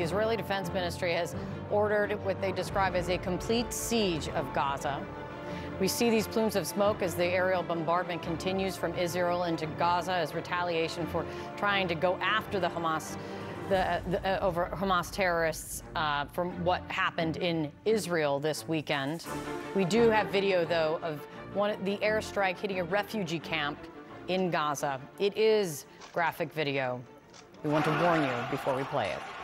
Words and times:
the 0.00 0.06
Israeli 0.06 0.34
Defense 0.34 0.72
Ministry 0.72 1.12
has 1.12 1.36
ordered 1.70 2.12
what 2.24 2.40
they 2.40 2.52
describe 2.52 2.96
as 2.96 3.10
a 3.10 3.18
complete 3.18 3.70
siege 3.70 4.28
of 4.30 4.50
Gaza. 4.54 5.04
We 5.78 5.88
see 5.88 6.08
these 6.08 6.26
plumes 6.26 6.56
of 6.56 6.66
smoke 6.66 7.02
as 7.02 7.14
the 7.14 7.26
aerial 7.26 7.62
bombardment 7.62 8.22
continues 8.22 8.76
from 8.76 8.94
Israel 8.94 9.44
into 9.44 9.66
Gaza 9.66 10.14
as 10.14 10.34
retaliation 10.34 11.06
for 11.08 11.26
trying 11.58 11.86
to 11.86 11.94
go 11.94 12.16
after 12.22 12.58
the 12.58 12.68
Hamas. 12.68 13.18
The, 13.68 14.00
the, 14.08 14.26
uh, 14.26 14.44
over 14.44 14.70
Hamas 14.72 15.12
terrorists 15.12 15.82
uh, 15.94 16.24
from 16.24 16.50
what 16.64 16.80
happened 16.90 17.36
in 17.36 17.70
Israel 17.84 18.40
this 18.40 18.66
weekend. 18.66 19.26
We 19.76 19.84
do 19.84 20.08
have 20.08 20.28
video, 20.28 20.64
though, 20.64 20.98
of 21.02 21.20
one 21.52 21.76
the 21.84 21.98
airstrike 21.98 22.58
hitting 22.58 22.80
a 22.80 22.84
refugee 22.84 23.38
camp 23.38 23.78
in 24.28 24.50
Gaza. 24.50 24.98
It 25.18 25.36
is 25.36 25.84
graphic 26.14 26.50
video. 26.52 27.02
We 27.62 27.70
want 27.70 27.84
to 27.84 27.92
warn 28.02 28.22
you 28.22 28.32
before 28.50 28.74
we 28.74 28.84
play 28.84 29.10
it. 29.10 29.39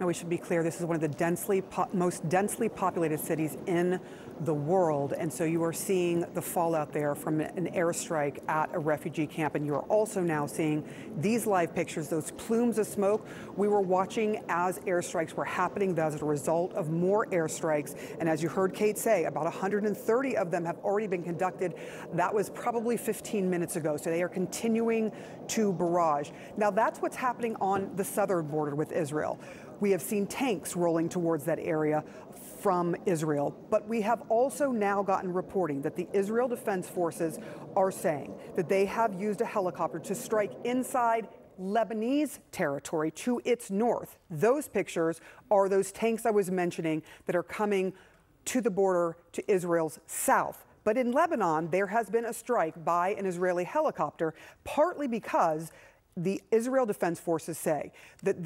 Now, 0.00 0.06
we 0.06 0.14
should 0.14 0.28
be 0.28 0.38
clear, 0.38 0.62
this 0.62 0.78
is 0.78 0.86
one 0.86 0.94
of 0.94 1.00
the 1.00 1.08
densely 1.08 1.62
most 1.92 2.28
densely 2.28 2.68
populated 2.68 3.18
cities 3.18 3.56
in 3.66 3.98
the 4.42 4.54
world. 4.54 5.12
And 5.12 5.32
so 5.32 5.42
you 5.42 5.64
are 5.64 5.72
seeing 5.72 6.24
the 6.34 6.42
fallout 6.42 6.92
there 6.92 7.16
from 7.16 7.40
an 7.40 7.68
airstrike 7.74 8.38
at 8.48 8.70
a 8.72 8.78
refugee 8.78 9.26
camp. 9.26 9.56
And 9.56 9.66
you 9.66 9.74
are 9.74 9.82
also 9.82 10.20
now 10.20 10.46
seeing 10.46 10.84
these 11.16 11.46
live 11.46 11.74
pictures, 11.74 12.08
those 12.08 12.30
plumes 12.32 12.78
of 12.78 12.86
smoke. 12.86 13.26
We 13.56 13.66
were 13.66 13.80
watching 13.80 14.44
as 14.48 14.78
airstrikes 14.80 15.34
were 15.34 15.44
happening 15.44 15.98
as 15.98 16.14
a 16.22 16.24
result 16.24 16.72
of 16.74 16.90
more 16.90 17.26
airstrikes. 17.26 17.96
And 18.20 18.28
as 18.28 18.40
you 18.40 18.48
heard 18.48 18.74
Kate 18.74 18.98
say, 18.98 19.24
about 19.24 19.44
130 19.44 20.36
of 20.36 20.50
them 20.52 20.64
have 20.64 20.78
already 20.78 21.08
been 21.08 21.24
conducted. 21.24 21.74
That 22.12 22.32
was 22.32 22.50
probably 22.50 22.96
15 22.96 23.50
minutes 23.50 23.74
ago. 23.74 23.96
So 23.96 24.10
they 24.10 24.22
are 24.22 24.28
continuing 24.28 25.10
to 25.48 25.72
barrage. 25.72 26.30
Now, 26.56 26.70
that's 26.70 27.00
what's 27.00 27.16
happening 27.16 27.56
on 27.60 27.90
the 27.96 28.04
southern 28.04 28.46
border 28.46 28.76
with 28.76 28.92
Israel. 28.92 29.40
We 29.80 29.90
have 29.92 30.02
seen 30.02 30.26
tanks 30.26 30.76
rolling 30.76 31.08
towards 31.08 31.44
that 31.44 31.58
area 31.58 32.04
from 32.60 32.96
Israel. 33.06 33.56
But 33.70 33.86
we 33.86 34.00
have 34.02 34.22
also 34.28 34.70
now 34.70 35.02
gotten 35.02 35.32
reporting 35.32 35.82
that 35.82 35.96
the 35.96 36.08
Israel 36.12 36.48
Defense 36.48 36.88
Forces 36.88 37.38
are 37.76 37.90
saying 37.90 38.34
that 38.56 38.68
they 38.68 38.84
have 38.86 39.20
used 39.20 39.40
a 39.40 39.46
helicopter 39.46 39.98
to 40.00 40.14
strike 40.14 40.52
inside 40.64 41.28
Lebanese 41.60 42.38
territory 42.52 43.10
to 43.10 43.40
its 43.44 43.70
north. 43.70 44.18
Those 44.30 44.68
pictures 44.68 45.20
are 45.50 45.68
those 45.68 45.92
tanks 45.92 46.24
I 46.26 46.30
was 46.30 46.50
mentioning 46.50 47.02
that 47.26 47.36
are 47.36 47.42
coming 47.42 47.92
to 48.46 48.60
the 48.60 48.70
border 48.70 49.16
to 49.32 49.50
Israel's 49.50 49.98
south. 50.06 50.64
But 50.84 50.96
in 50.96 51.12
Lebanon, 51.12 51.68
there 51.70 51.88
has 51.88 52.08
been 52.08 52.24
a 52.24 52.32
strike 52.32 52.82
by 52.84 53.10
an 53.10 53.26
Israeli 53.26 53.64
helicopter, 53.64 54.34
partly 54.64 55.06
because 55.06 55.70
the 56.22 56.42
Israel 56.50 56.84
Defense 56.84 57.20
Forces 57.20 57.56
say 57.58 57.92
that 58.22 58.42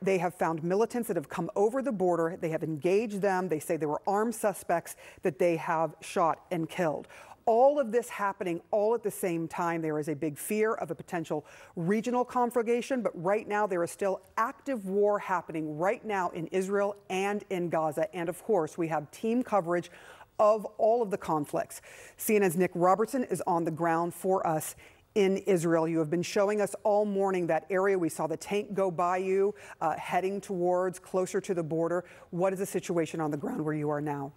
they 0.00 0.18
have 0.18 0.34
found 0.34 0.62
militants 0.62 1.08
that 1.08 1.16
have 1.16 1.28
come 1.28 1.50
over 1.56 1.82
the 1.82 1.92
border. 1.92 2.38
They 2.40 2.50
have 2.50 2.62
engaged 2.62 3.20
them. 3.20 3.48
They 3.48 3.58
say 3.58 3.76
there 3.76 3.88
were 3.88 4.02
armed 4.06 4.34
suspects 4.34 4.96
that 5.22 5.38
they 5.38 5.56
have 5.56 5.94
shot 6.00 6.44
and 6.50 6.68
killed. 6.68 7.08
All 7.44 7.78
of 7.78 7.92
this 7.92 8.08
happening 8.08 8.60
all 8.70 8.94
at 8.94 9.02
the 9.02 9.10
same 9.10 9.46
time. 9.46 9.82
There 9.82 9.98
is 9.98 10.08
a 10.08 10.14
big 10.14 10.36
fear 10.38 10.74
of 10.74 10.90
a 10.90 10.94
potential 10.94 11.44
regional 11.76 12.24
conflagration, 12.24 13.02
but 13.02 13.12
right 13.14 13.46
now 13.46 13.66
there 13.66 13.82
is 13.84 13.90
still 13.90 14.20
active 14.36 14.86
war 14.86 15.18
happening 15.18 15.78
right 15.78 16.04
now 16.04 16.30
in 16.30 16.46
Israel 16.48 16.96
and 17.08 17.44
in 17.50 17.68
Gaza. 17.68 18.12
And 18.14 18.28
of 18.28 18.42
course, 18.42 18.76
we 18.76 18.88
have 18.88 19.10
team 19.10 19.42
coverage 19.42 19.90
of 20.38 20.64
all 20.76 21.02
of 21.02 21.10
the 21.10 21.16
conflicts. 21.16 21.80
CNN's 22.18 22.56
Nick 22.56 22.72
Robertson 22.74 23.24
is 23.24 23.42
on 23.46 23.64
the 23.64 23.70
ground 23.70 24.12
for 24.12 24.46
us 24.46 24.74
in 25.16 25.38
Israel. 25.38 25.88
You 25.88 25.98
have 25.98 26.10
been 26.10 26.22
showing 26.22 26.60
us 26.60 26.76
all 26.84 27.06
morning 27.06 27.46
that 27.46 27.64
area. 27.70 27.98
We 27.98 28.10
saw 28.10 28.26
the 28.26 28.36
tank 28.36 28.74
go 28.74 28.90
by 28.90 29.16
you, 29.16 29.54
uh, 29.80 29.96
heading 29.96 30.42
towards 30.42 30.98
closer 30.98 31.40
to 31.40 31.54
the 31.54 31.62
border. 31.62 32.04
What 32.30 32.52
is 32.52 32.58
the 32.58 32.66
situation 32.66 33.20
on 33.20 33.30
the 33.30 33.36
ground 33.38 33.64
where 33.64 33.74
you 33.74 33.88
are 33.88 34.02
now? 34.02 34.32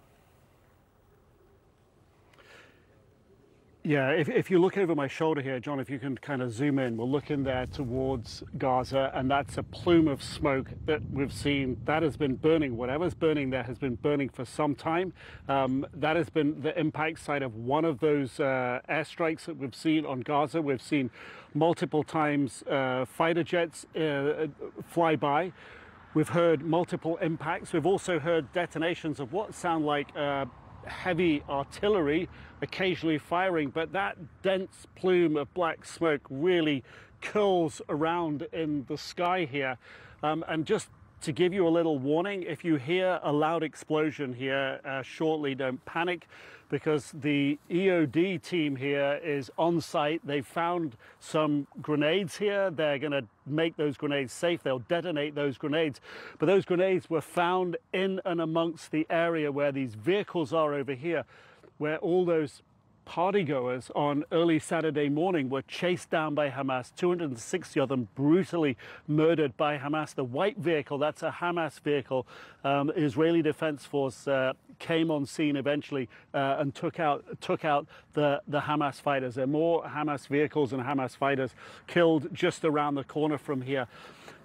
Yeah, 3.90 4.10
if, 4.10 4.28
if 4.28 4.52
you 4.52 4.60
look 4.60 4.78
over 4.78 4.94
my 4.94 5.08
shoulder 5.08 5.40
here, 5.40 5.58
John, 5.58 5.80
if 5.80 5.90
you 5.90 5.98
can 5.98 6.16
kind 6.16 6.42
of 6.42 6.52
zoom 6.52 6.78
in, 6.78 6.96
we're 6.96 7.06
looking 7.06 7.42
there 7.42 7.66
towards 7.66 8.44
Gaza, 8.56 9.10
and 9.16 9.28
that's 9.28 9.58
a 9.58 9.64
plume 9.64 10.06
of 10.06 10.22
smoke 10.22 10.70
that 10.86 11.02
we've 11.10 11.32
seen 11.32 11.76
that 11.86 12.04
has 12.04 12.16
been 12.16 12.36
burning. 12.36 12.76
Whatever's 12.76 13.14
burning 13.14 13.50
there 13.50 13.64
has 13.64 13.78
been 13.78 13.96
burning 13.96 14.28
for 14.28 14.44
some 14.44 14.76
time. 14.76 15.12
Um, 15.48 15.84
that 15.92 16.14
has 16.14 16.30
been 16.30 16.62
the 16.62 16.78
impact 16.78 17.18
site 17.18 17.42
of 17.42 17.56
one 17.56 17.84
of 17.84 17.98
those 17.98 18.38
uh, 18.38 18.78
airstrikes 18.88 19.46
that 19.46 19.56
we've 19.56 19.74
seen 19.74 20.06
on 20.06 20.20
Gaza. 20.20 20.62
We've 20.62 20.80
seen 20.80 21.10
multiple 21.52 22.04
times 22.04 22.62
uh, 22.70 23.06
fighter 23.06 23.42
jets 23.42 23.86
uh, 23.96 24.46
fly 24.86 25.16
by. 25.16 25.52
We've 26.14 26.28
heard 26.28 26.62
multiple 26.62 27.16
impacts. 27.16 27.72
We've 27.72 27.86
also 27.86 28.20
heard 28.20 28.52
detonations 28.52 29.18
of 29.18 29.32
what 29.32 29.52
sound 29.52 29.84
like 29.84 30.14
uh, 30.16 30.44
heavy 30.86 31.42
artillery 31.48 32.28
occasionally 32.62 33.18
firing, 33.18 33.70
but 33.70 33.92
that 33.92 34.16
dense 34.42 34.86
plume 34.96 35.36
of 35.36 35.52
black 35.54 35.84
smoke 35.84 36.22
really 36.30 36.82
curls 37.22 37.80
around 37.88 38.46
in 38.52 38.84
the 38.88 38.98
sky 38.98 39.48
here. 39.50 39.78
Um, 40.22 40.44
and 40.48 40.66
just 40.66 40.88
to 41.22 41.32
give 41.32 41.52
you 41.52 41.66
a 41.66 41.68
little 41.68 41.98
warning, 41.98 42.42
if 42.42 42.64
you 42.64 42.76
hear 42.76 43.20
a 43.22 43.32
loud 43.32 43.62
explosion 43.62 44.32
here 44.32 44.80
uh, 44.84 45.02
shortly, 45.02 45.54
don't 45.54 45.84
panic 45.84 46.26
because 46.70 47.12
the 47.12 47.58
EOD 47.68 48.40
team 48.42 48.76
here 48.76 49.20
is 49.22 49.50
on 49.58 49.80
site. 49.80 50.24
They've 50.24 50.46
found 50.46 50.96
some 51.18 51.66
grenades 51.82 52.36
here. 52.36 52.70
They're 52.70 52.98
going 52.98 53.12
to 53.12 53.24
make 53.44 53.76
those 53.76 53.96
grenades 53.96 54.32
safe. 54.32 54.62
They'll 54.62 54.78
detonate 54.78 55.34
those 55.34 55.58
grenades. 55.58 56.00
But 56.38 56.46
those 56.46 56.64
grenades 56.64 57.10
were 57.10 57.20
found 57.20 57.76
in 57.92 58.20
and 58.24 58.40
amongst 58.40 58.92
the 58.92 59.06
area 59.10 59.50
where 59.50 59.72
these 59.72 59.94
vehicles 59.94 60.52
are 60.52 60.72
over 60.72 60.94
here, 60.94 61.24
where 61.78 61.98
all 61.98 62.24
those 62.24 62.62
partygoers 63.10 63.90
on 63.96 64.24
early 64.30 64.60
Saturday 64.60 65.08
morning 65.08 65.50
were 65.50 65.62
chased 65.62 66.10
down 66.10 66.32
by 66.32 66.48
Hamas, 66.48 66.94
260 66.94 67.80
of 67.80 67.88
them 67.88 68.06
brutally 68.14 68.76
murdered 69.08 69.56
by 69.56 69.76
Hamas. 69.78 70.14
The 70.14 70.22
white 70.22 70.56
vehicle, 70.56 70.96
that's 70.96 71.24
a 71.24 71.30
Hamas 71.40 71.80
vehicle, 71.80 72.24
um, 72.62 72.92
Israeli 72.94 73.42
Defense 73.42 73.84
Force 73.84 74.28
uh, 74.28 74.52
came 74.80 75.10
on 75.12 75.24
scene 75.26 75.54
eventually 75.54 76.08
uh, 76.34 76.56
and 76.58 76.74
took 76.74 76.98
out 76.98 77.24
took 77.40 77.64
out 77.64 77.86
the, 78.14 78.42
the 78.48 78.60
Hamas 78.60 79.00
fighters. 79.00 79.36
There 79.36 79.44
are 79.44 79.46
more 79.46 79.84
Hamas 79.84 80.26
vehicles 80.26 80.72
and 80.72 80.82
Hamas 80.82 81.16
fighters 81.16 81.54
killed 81.86 82.28
just 82.32 82.64
around 82.64 82.96
the 82.96 83.04
corner 83.04 83.38
from 83.38 83.62
here. 83.62 83.86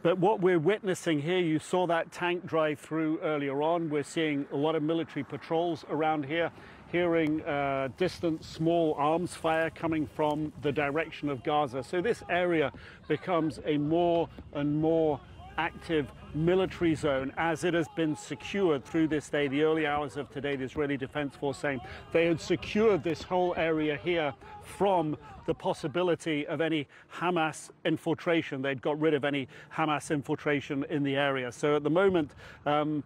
But 0.04 0.20
what 0.20 0.40
we're 0.40 0.60
witnessing 0.60 1.20
here, 1.20 1.40
you 1.40 1.58
saw 1.58 1.88
that 1.88 2.12
tank 2.12 2.46
drive 2.46 2.80
through 2.80 3.20
earlier 3.22 3.64
on. 3.64 3.90
We're 3.90 4.04
seeing 4.04 4.46
a 4.52 4.56
lot 4.56 4.76
of 4.76 4.84
military 4.84 5.24
patrols 5.24 5.84
around 5.90 6.26
here 6.26 6.52
hearing 6.92 7.42
uh, 7.42 7.90
distant 7.98 8.44
small 8.44 8.94
arms 9.00 9.34
fire 9.34 9.70
coming 9.70 10.08
from 10.08 10.54
the 10.62 10.72
direction 10.72 11.28
of 11.28 11.44
Gaza. 11.44 11.84
So 11.84 12.02
this 12.02 12.24
area 12.30 12.72
becomes 13.08 13.60
a 13.66 13.78
more 13.78 14.30
and 14.54 14.80
more 14.80 15.20
active 15.58 16.12
military 16.34 16.96
zone 16.96 17.32
as 17.38 17.64
it 17.64 17.74
has 17.74 17.88
been 17.96 18.16
secured 18.16 18.84
through 18.84 19.08
this 19.08 19.30
day. 19.30 19.48
The 19.48 19.64
early 19.64 19.88
hours 19.88 20.18
of 20.18 20.30
today, 20.30 20.56
the 20.56 20.66
Israeli 20.66 20.98
Defense 20.98 21.36
Force 21.36 21.58
saying 21.58 21.80
they 22.12 22.26
had 22.26 22.40
secured 22.40 23.04
this 23.04 23.22
whole 23.22 23.54
area 23.58 23.98
here 24.04 24.34
from 24.64 25.18
the 25.46 25.54
possibility 25.54 26.46
of 26.48 26.60
any 26.60 26.88
Hamas 27.14 27.70
infiltration. 27.86 28.62
They'd 28.62 28.82
got 28.82 29.00
rid 29.00 29.14
of 29.14 29.24
any 29.24 29.48
Hamas 29.74 30.12
infiltration 30.12 30.86
in 30.90 31.04
the 31.04 31.16
area. 31.16 31.52
So 31.52 31.76
at 31.76 31.84
the 31.84 31.90
moment, 31.90 32.32
um, 32.66 33.04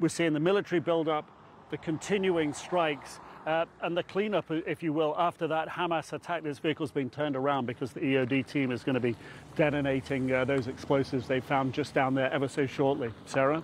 we're 0.00 0.08
seeing 0.08 0.32
the 0.32 0.40
military 0.40 0.80
build 0.80 1.08
up 1.08 1.30
the 1.70 1.76
continuing 1.78 2.52
strikes 2.52 3.20
Uh, 3.48 3.64
and 3.80 3.96
the 3.96 4.02
cleanup, 4.02 4.44
if 4.50 4.82
you 4.82 4.92
will, 4.92 5.14
after 5.16 5.46
that 5.46 5.70
Hamas 5.70 6.12
attack, 6.12 6.42
this 6.42 6.58
vehicle's 6.58 6.90
been 6.90 7.08
turned 7.08 7.34
around 7.34 7.64
because 7.64 7.92
the 7.92 8.00
EOD 8.00 8.46
team 8.46 8.70
is 8.70 8.84
going 8.84 8.92
to 8.92 9.00
be 9.00 9.16
detonating 9.56 10.30
uh, 10.30 10.44
those 10.44 10.66
explosives 10.66 11.26
they 11.26 11.40
found 11.40 11.72
just 11.72 11.94
down 11.94 12.14
there 12.14 12.30
ever 12.30 12.46
so 12.46 12.66
shortly. 12.66 13.10
Sarah? 13.24 13.62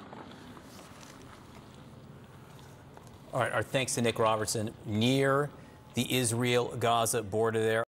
All 3.35 3.41
right, 3.41 3.53
our 3.53 3.63
thanks 3.63 3.95
to 3.97 4.01
Nick 4.01 4.19
Robertson 4.19 4.71
near 4.87 5.51
the 5.93 6.17
Israel 6.17 6.75
Gaza 6.79 7.23
border 7.23 7.61
there. 7.61 7.84